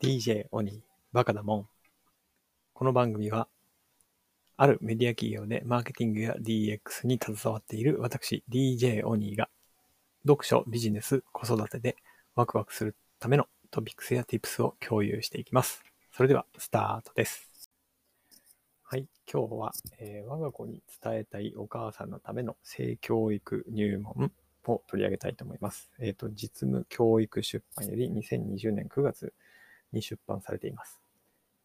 [0.00, 0.74] DJ オニー、
[1.12, 1.68] バカだもん。
[2.72, 3.48] この番組は、
[4.56, 9.48] あるメディア企業でマーケティングや DX に携わっている私、DJ オニーが、
[10.24, 11.96] 読書、ビジネス、子育てで
[12.36, 15.82] ワクワクするためのトピックスや Tips を共有していきます。
[16.12, 17.68] それでは、スタートです。
[18.84, 24.30] はい、今日は、えー、我が子に伝えたいお母さんのための性教育入門
[24.68, 25.90] を取り上げたいと思います。
[25.98, 29.34] えっ、ー、と、実務教育出版より2020年9月
[29.92, 31.00] に出版されています。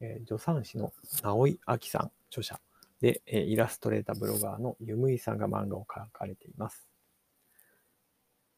[0.00, 2.60] えー、助産師の直井明さん、著者
[3.00, 6.86] で、えー、イラストレーターブロガーのゆむいさんが漫画を描かれています。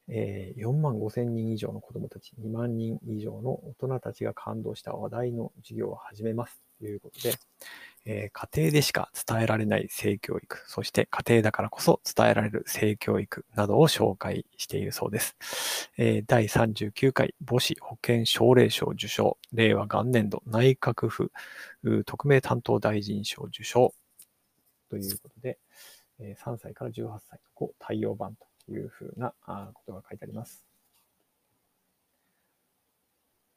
[0.08, 7.34] えー、4万5千人以上の子供たち、2万人以上の大人たちが感動した話題の授業を始めますということで、
[8.06, 15.36] えー、家庭でしか伝えられない性教育、そして家庭だからこそ伝えられる性教育などを紹介しているそうです。
[15.96, 21.32] えー、第39回母子保健奨励賞受賞、令和元年度内閣府
[22.04, 23.94] 特命担当大臣賞受賞
[24.90, 25.58] ということで、
[26.18, 29.32] えー、3歳から18歳の子対応版というふうな
[29.72, 30.66] ことが書いてあります。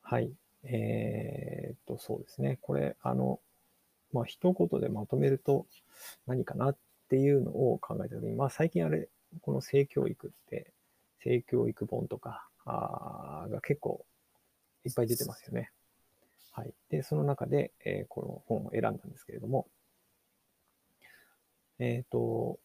[0.01, 0.31] はい。
[0.63, 2.57] えー、っと、そうですね。
[2.61, 3.41] これ、あの、
[4.13, 5.65] まあ、一言でまとめると
[6.25, 6.77] 何かなっ
[7.09, 9.09] ていうのを考えたときに、まあ、最近あれ、
[9.41, 10.73] この性教育って、
[11.23, 14.05] 性教育本とかあが結構
[14.85, 15.71] いっぱい出てますよね。
[16.51, 16.73] はい。
[16.89, 19.67] で、その中で、えー、この本を選んだんですけれども、
[21.79, 22.59] えっ、ー、と、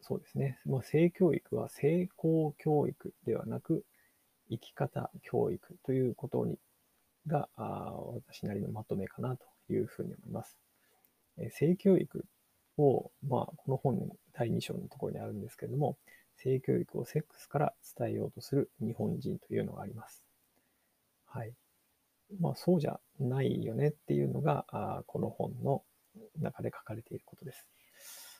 [0.00, 0.58] そうですね。
[0.64, 3.84] まあ、性教育は性功教育ではなく、
[4.50, 6.58] 生き方教育ということに
[7.26, 10.58] が私なりのまとめかなというふうに思います。
[11.38, 12.24] え性教育
[12.78, 15.96] を、まあ、この本の第2章のところにあるんですけれども、
[16.36, 20.22] 性教育をセックスから伝えようとする日本人というのがあります。
[21.26, 21.54] はい。
[22.40, 25.82] まあ、そうじゃないよねっていうのが、あこの本の
[26.40, 27.66] 中で書かれていることです。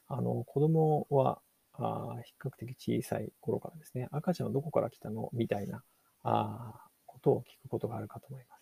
[0.08, 1.40] あの、子供は、
[1.74, 5.30] あ比較的小さい頃からですね、赤ちゃんはどこから来たの？
[5.32, 5.82] みたいな
[6.22, 8.61] あことを聞くことがあるかと思います。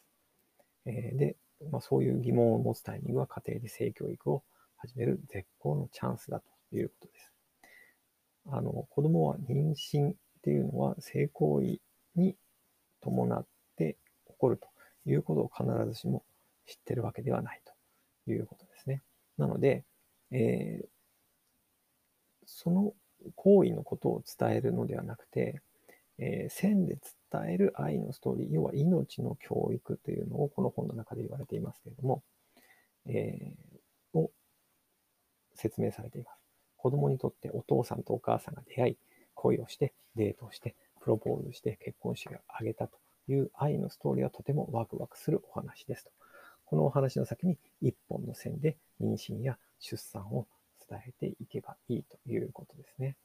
[0.87, 1.37] えー、で、
[1.71, 4.43] まあ、そういう疑問を持つタイミングは家庭で性教育を
[4.77, 7.33] 始める絶好のチャンスだということです。
[8.47, 11.79] あの、子供は妊娠っていうのは性行為
[12.15, 12.37] に
[13.01, 13.47] 伴っ
[13.77, 14.69] て起こると
[15.07, 16.25] いうことを必ずしも
[16.67, 17.61] 知ってるわけではない
[18.25, 19.03] ということですね。
[19.37, 19.85] なので、
[20.31, 20.87] えー、
[22.47, 22.95] その
[23.35, 25.61] 行為のことを伝えるのではなくて、
[26.21, 26.99] えー、線で
[27.33, 32.23] 伝える愛のストーリー、要は命の教育というのをこの本の中で言われていますけれども、
[33.07, 34.31] えー、を
[35.55, 36.39] 説明されています。
[36.77, 38.97] 子供にとってお父さんとお母さんが出会い、
[39.35, 42.99] 恋をして、デートをして、プロポーズして結婚式を挙げたと
[43.29, 46.11] いう愛のストーリーはとてもワクワクするお話ですと。
[46.67, 50.47] このお話の先に一本の線で妊娠や出産を
[50.89, 53.17] 伝えていけばいいということですね。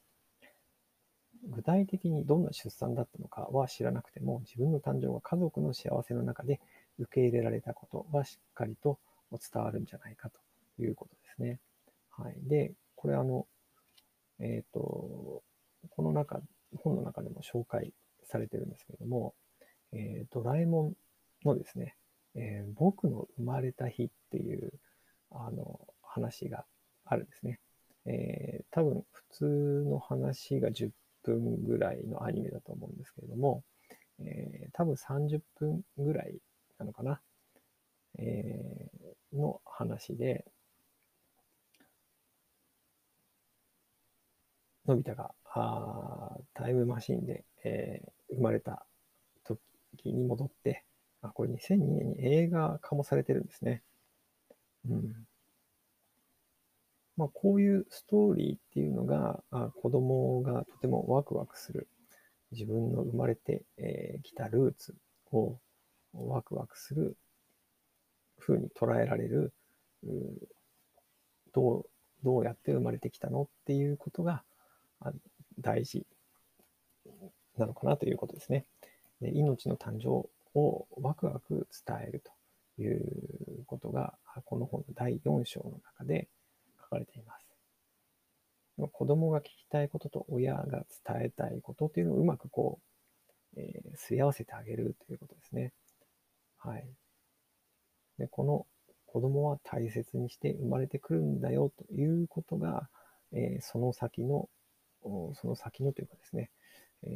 [1.47, 6.59] 具体的にどんな出産だったのかは知らなくても、自分の誕生が家族の幸せの中で
[6.99, 8.99] 受け入れられたことはしっかりと
[9.31, 10.39] 伝わるんじゃないかと
[10.81, 11.59] いうことですね。
[12.11, 12.35] はい。
[12.47, 13.45] で、これあの、
[14.39, 15.43] えっ、ー、と、
[15.89, 16.41] この中、
[16.77, 19.33] 本の中でも紹介されてるんですけれども、
[19.91, 20.93] えー、ドラえもん
[21.45, 21.95] のですね、
[22.35, 24.73] えー、僕の生まれた日っていう、
[25.31, 26.65] あの、話が
[27.05, 27.59] あるんですね。
[28.05, 30.89] えー、多分普通の話が10
[31.31, 33.63] 分ぐらいのアニメだと思うんですけれども、
[34.19, 36.35] えー、多分30分ぐらい
[36.79, 37.21] なのかな、
[38.17, 40.45] えー、の話で、
[44.85, 48.85] のび太があタイムマシンで、えー、生まれた
[49.43, 49.59] 時
[50.13, 50.83] に戻って、
[51.21, 53.81] あ、これ2002年に映画化もされてるんですね。
[54.89, 55.13] うん。
[57.17, 61.87] まあ、こういうストーリーっていうのが、あ子供がとてもワクワクする。
[62.51, 64.95] 自分の生まれてき、えー、たルーツ
[65.31, 65.59] を
[66.13, 67.17] ワクワクする
[68.39, 69.53] 風に捉えられる、
[71.53, 71.85] どう、
[72.23, 74.43] どうやって生まれてきたのっていうことが
[75.59, 76.05] 大事
[77.57, 78.65] なのかなということですね。
[79.21, 82.23] で命の誕生をワクワク伝える
[82.77, 84.13] ということが、
[84.45, 86.27] この本の第4章の中で
[86.95, 87.45] かれています。
[88.91, 92.79] 子供が聞きたいことと親が伝えたいことというのをうまくこ
[93.55, 95.71] う、えー、すり合わせてあげるということですね。
[96.57, 96.85] はい。
[98.17, 98.65] で、この
[99.05, 102.89] 子供は大切にして生まれてくるんだよということが、
[103.31, 104.49] えー、その先の、
[105.03, 106.51] その先のというかですね、
[107.03, 107.07] え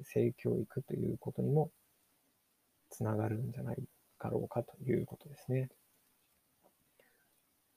[0.00, 1.70] ー、性教育ということにも
[2.90, 3.84] つながるんじゃない
[4.18, 5.68] かろうかということですね。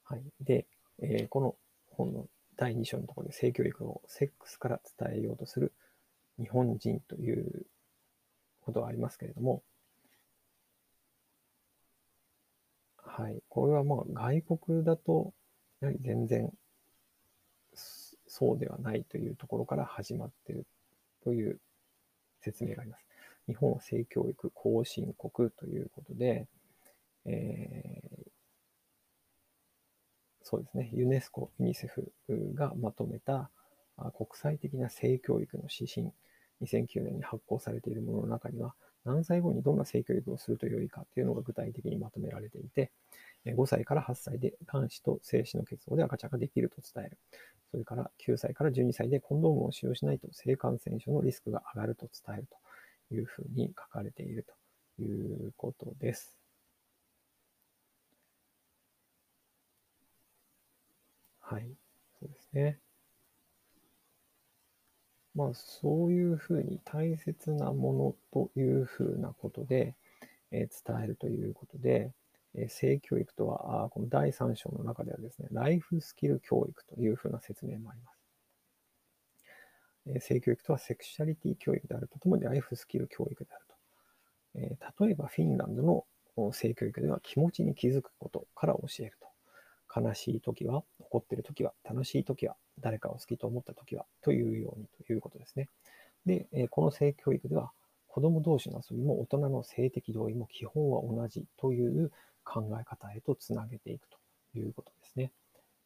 [0.06, 0.24] はい。
[0.42, 0.66] で、
[1.02, 1.56] えー、この
[1.90, 2.28] 本の
[2.58, 5.74] 第2章のところで性教育をセックスから伝えようとする
[6.40, 7.66] 日本人という
[8.62, 9.64] ことがありますけれども、
[12.98, 13.42] はい。
[13.50, 15.34] これはまあ外国だと、
[15.82, 16.52] やはり全然
[18.28, 20.66] そうではないというところから始まっている
[21.24, 21.60] という
[22.42, 23.06] 説明があります。
[23.48, 26.48] 日本は性教育後進国ということで、
[27.26, 28.11] えー、
[30.52, 32.12] そうですね、ユネスコ、ユニセフ
[32.54, 33.50] がまとめた
[34.18, 36.12] 国際的な性教育の指針、
[36.62, 38.74] 2009年に発行されているものの中には、
[39.06, 42.92] 何歳後にどんな性教育をするとよいかというのが具体的にまとめられていて、
[43.46, 47.18] 5歳から8歳で卵子と精子の結合で赤ちゃんができると伝える。
[47.72, 52.48] それから9歳から12歳でコンドームを使用しないと性感染症のリスクが上がると伝える
[53.10, 54.46] というふうに書かれている
[54.98, 56.41] ということです。
[61.52, 61.66] はい、
[62.18, 62.80] そうですね。
[65.36, 69.96] まあ、そういうふうに大切なものというふうなことで、
[70.54, 72.14] え伝えるということで、
[72.56, 78.20] え性教育とは、この第3章の中ではですね、ライフスキル教育というふうな説明もあります。
[80.06, 83.76] え性教育とはセクシャリティ教育であるとともにライフスキル教育であると。
[84.56, 89.32] え例えばフィンランドの性教育では気持ちに気づくことから教えると。
[89.94, 95.68] 悲しい時は、怒ってる時は、楽しい時は、誰かを好きと思った時は、というようにということですね。
[96.26, 97.72] で、えこの性教育では、
[98.08, 102.12] 子供同士の遊びも大人の性的同意も基本は同じという
[102.44, 104.18] 考え方へとつなげていくと
[104.58, 105.32] いうことですね。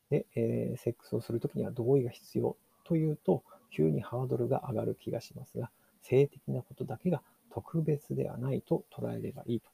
[0.10, 9.70] で、えー、セックスをするときには同意が必要というと、急にハードルが上がる気がしますが、性的なことだけが特別ではないと捉えればいいと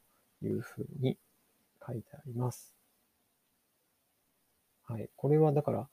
[0.45, 1.17] いうふうに
[1.85, 2.80] 書いてあります。
[4.91, 5.09] はい。
[5.15, 5.87] これはだから、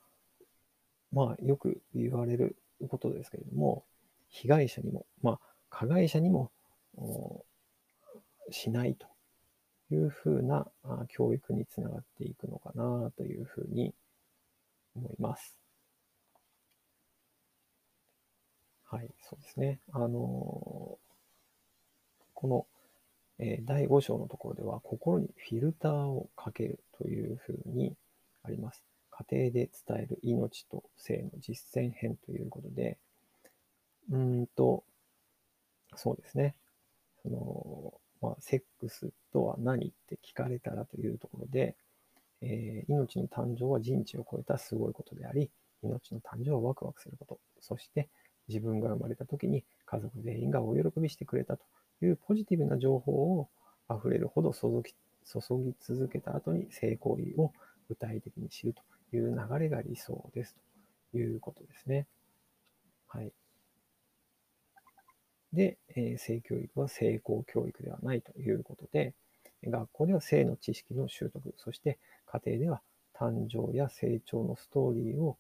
[1.13, 2.57] まあ、よく言われる
[2.89, 3.85] ことですけれども、
[4.29, 5.41] 被害者にも、まあ、
[5.71, 6.51] 加害者にも
[8.51, 9.07] しないと
[9.95, 10.67] いうふうな
[11.07, 13.95] 教育につながっていくのかなというふうに
[14.97, 15.57] 思います。
[18.91, 19.79] はい、そうですね。
[19.93, 20.99] あの
[22.35, 22.67] この、
[23.39, 27.95] え第5章のところでは、心にフィルターをかけるというふうに
[28.49, 28.83] あります。
[29.11, 32.99] 家庭で伝える命と性の実践編ということで、
[34.11, 34.85] うんと、
[35.95, 36.55] そうですね。
[37.23, 41.77] その、まあ、セックスとは何って聞かれたらというところで、
[42.41, 45.51] えー、命の誕生は人知を超えたすごいことであり、
[45.83, 47.39] 命の誕生はワクワクすること。
[47.61, 48.09] そして、
[48.49, 51.65] 自分が生まれた時に家族全員がお喜びしてくれたと
[52.03, 53.49] いうポジティブな情報を
[53.91, 54.95] 溢れるほど注ぎ
[55.27, 57.53] 注ぎ続けた後に性行為を
[57.89, 60.57] 具体的に知るという流れが理想です
[61.13, 62.07] ということですね。
[63.09, 63.33] はい。
[65.53, 69.15] で、えー、性教育は性交教育ではないということで、
[69.65, 72.83] 学校では性の知識の習得、そして家庭では
[73.15, 75.37] 誕生や成長のストーリーを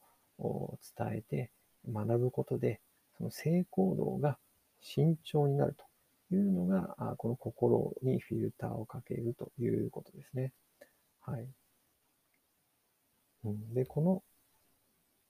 [0.97, 1.51] 伝えて
[1.93, 2.81] 学ぶことで、
[3.17, 4.39] その性行動が
[4.81, 10.53] 慎重になるというのが、この心にフィルターをかけるということですね。
[11.20, 11.46] はい。
[13.45, 14.23] うん、で、この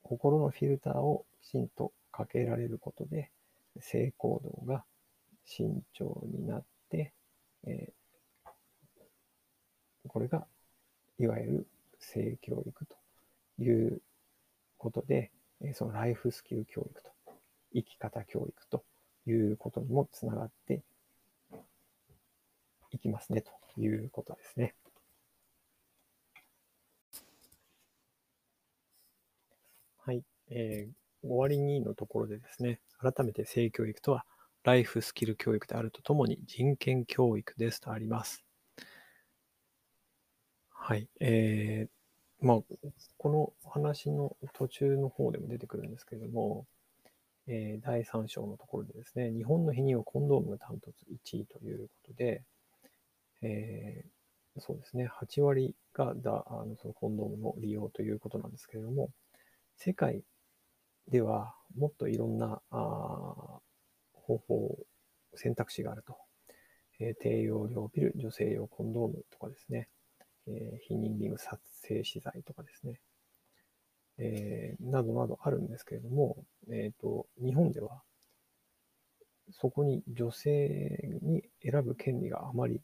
[0.03, 3.31] 心のフィルターをきちんとかけられることで、
[3.79, 4.83] 性行動が
[5.45, 7.13] 慎重になって、
[7.65, 8.49] えー、
[10.07, 10.45] これが
[11.19, 11.67] いわゆる
[11.99, 12.95] 性教育と
[13.61, 14.01] いう
[14.77, 15.31] ことで、
[15.73, 17.09] そのライフスキル教育と
[17.73, 18.83] 生き方教育と
[19.27, 20.81] いうことにもつながって
[22.91, 24.73] いきますねということですね。
[30.05, 30.23] はい。
[30.49, 34.25] えー、終わりにのところでですね、改めて性教育とは、
[34.63, 38.43] ライフスキル教育であるとともに人権教育ですとあります。
[40.69, 41.07] はい。
[41.19, 42.59] えー、まあ、
[43.17, 46.65] この話の途中の方でも出てくるんですけれども、
[47.47, 52.43] えー、第3章のところでですね、日本の避妊はコンドームがダントツ1位ということで、
[53.41, 59.09] えー、そうですね、8割がだあのそのコンドームの利用ということなんですけれども、
[59.77, 60.23] 世界
[61.09, 63.59] ではもっといろんなあ
[64.13, 64.77] 方法、
[65.35, 66.15] 選択肢があると。
[66.99, 69.87] えー、低用量ピル、女性用コンドームとかですね、
[70.47, 72.99] えー、避妊リング撮影資材とかですね、
[74.17, 78.01] えー、などなどあるんですけれども、えーと、日本では
[79.51, 82.81] そこに女性に選ぶ権利があまり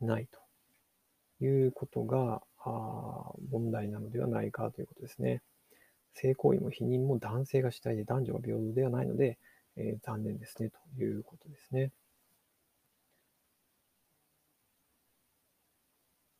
[0.00, 0.28] ない
[1.38, 2.42] ということが
[3.50, 5.42] 問題なのではないかということですね。
[6.14, 9.38] 性行為も否認も男性が主体で男女が平等ではないので、
[9.76, 11.92] えー、残念ですねということですね。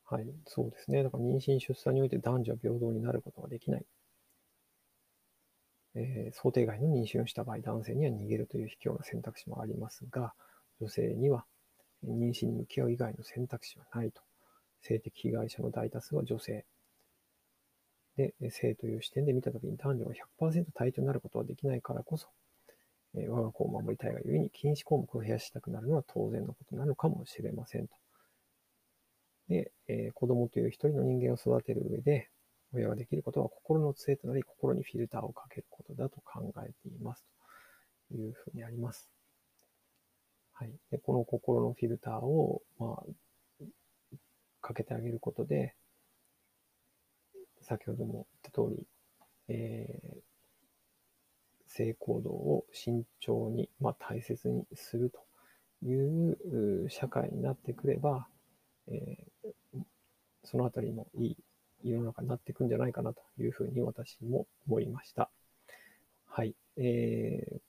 [0.04, 1.02] はい、そうですね。
[1.02, 3.86] だから妊娠、出産において男女は平等になることができない。
[5.94, 10.34] えー、想定外の妊娠をした場合、男性には逃げるという卑怯な選択肢もありますが、
[10.80, 11.46] 女性には
[12.04, 14.20] 妊娠に向き合う以外の選択肢はないと。
[14.82, 16.66] 性的被害者の大多数は女性。
[18.16, 22.28] で、性という視点で見たときに男女が100%対等になることはできないからこそ、
[23.14, 27.94] え、我が子を守りたいがゆえに禁止項目を増やしたくなるのは当然のことなのかもしれませんと。
[29.48, 32.30] で、えー、子供という一人の人間を育てる上で、
[32.74, 37.24] 親ができることは心の杖となり、心にフィルターをかけることだと考えています。
[38.08, 39.10] というふうにあります。
[40.54, 40.72] はい。
[40.90, 43.66] で、この心のフィルターを、まあ、
[44.60, 45.74] かけてあげることで、
[47.62, 48.86] 先ほども言った通り、
[49.48, 50.20] えー、
[51.66, 55.20] 性行動を慎重に、まあ、大切にすると
[55.86, 58.26] いう社会になってくれば、
[58.88, 59.80] えー、
[60.44, 61.36] そのあたりもいい
[61.84, 65.30] 世の中になっていくんじゃないかなというふうに私も思いました。
[66.26, 66.54] はい。
[66.76, 67.60] え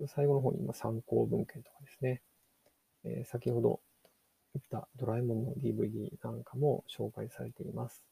[0.00, 2.22] ー、最後の方に今参考文献とかですね、
[3.04, 3.80] えー、先ほど
[4.54, 8.04] 言ったドラえもんの DVD なんかも紹介されています。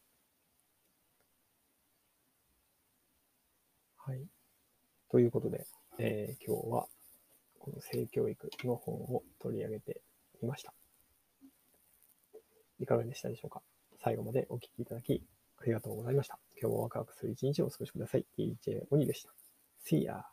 [4.11, 4.27] はい。
[5.09, 5.67] ということで、
[6.01, 6.87] えー、今日は
[7.61, 10.03] この性教育の本を取り上げて
[10.43, 10.75] みました。
[12.81, 13.63] いかがでしたでしょうか？
[14.03, 15.23] 最後までお聴きいただき
[15.59, 16.41] ありがとうございました。
[16.61, 18.27] 今日もワクワクする一日をお過ごしください。
[18.37, 19.31] DJ 鬼でした。
[19.87, 20.30] See ya!